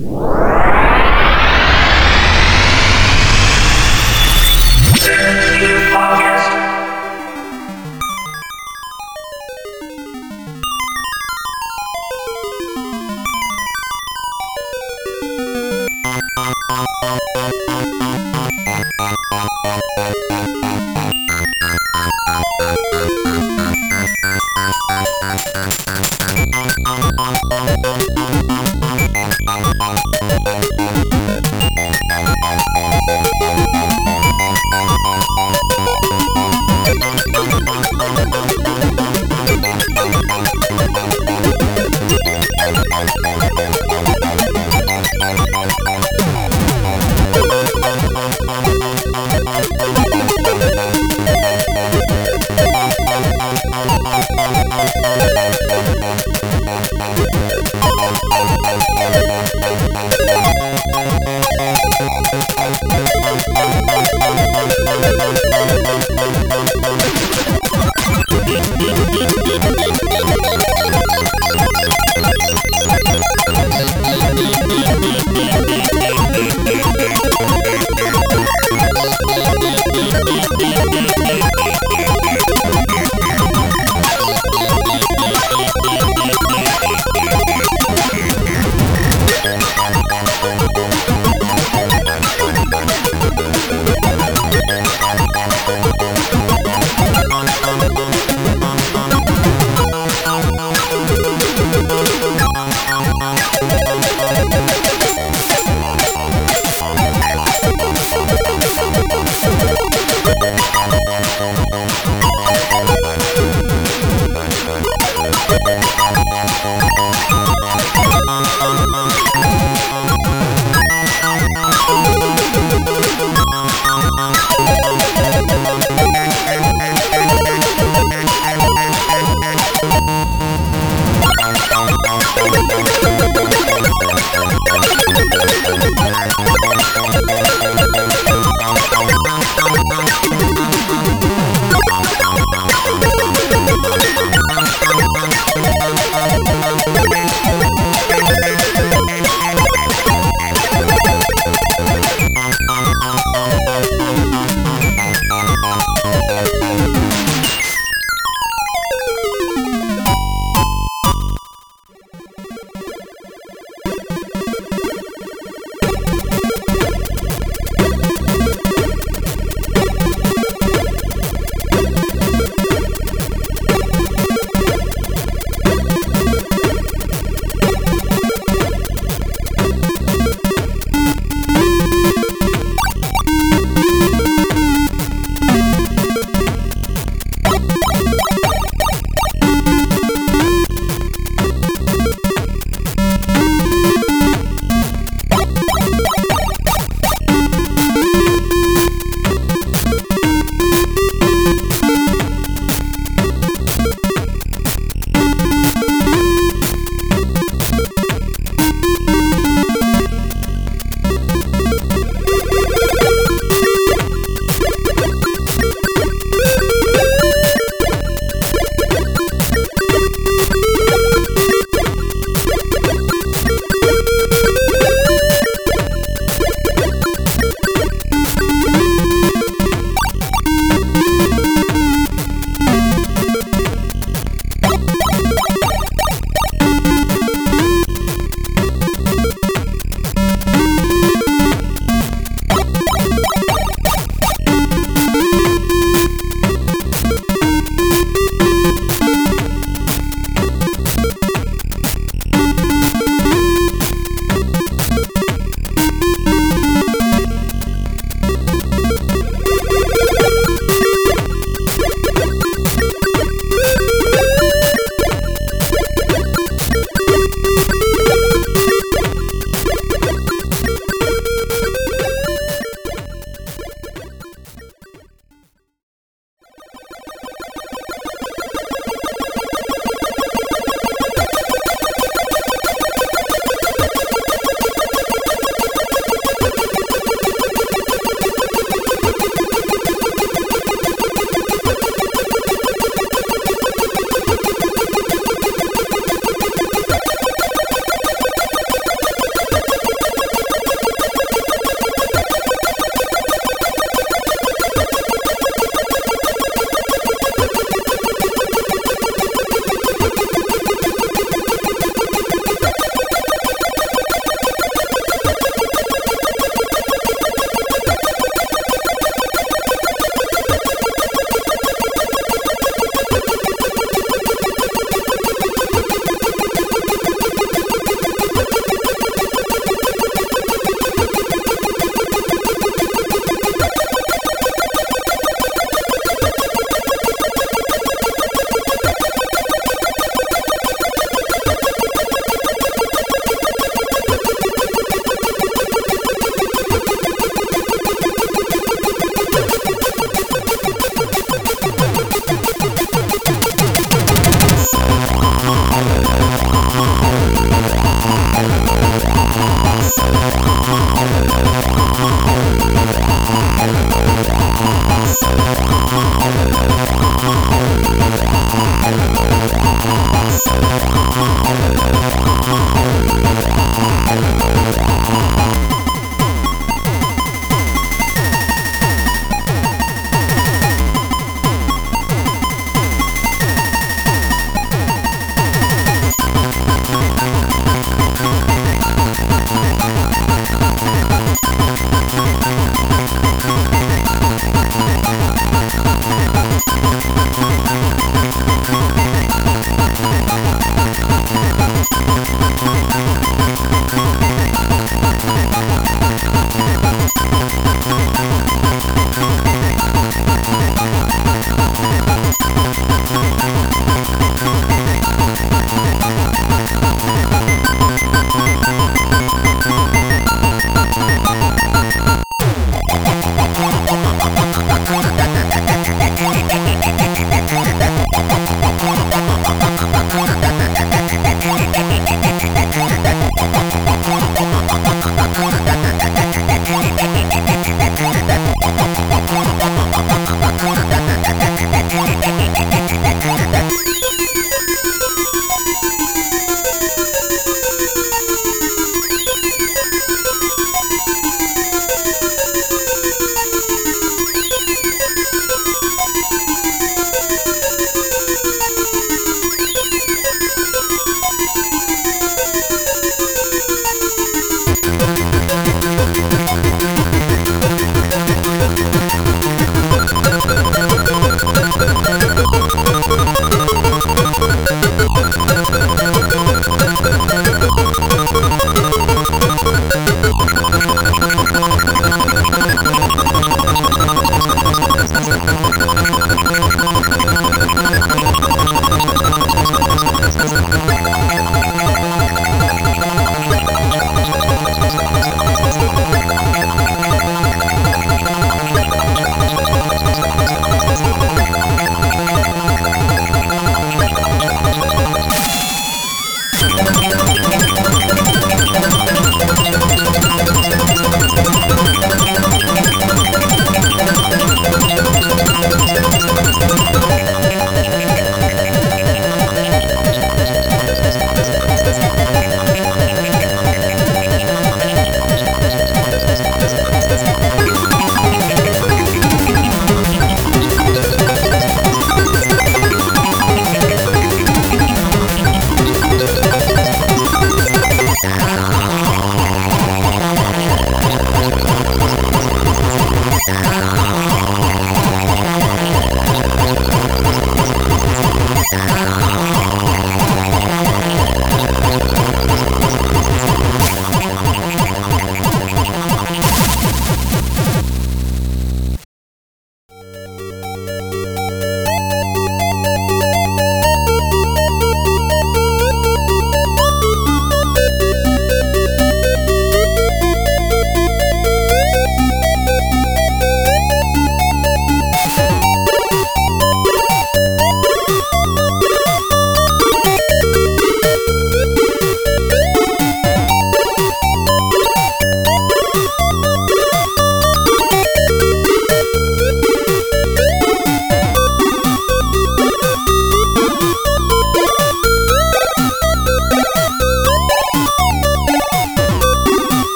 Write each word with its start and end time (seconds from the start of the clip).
Wow. 0.00 0.37